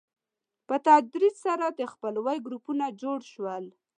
[0.67, 3.65] په تدریج سره د خپلوۍ ګروپونه جوړ شول.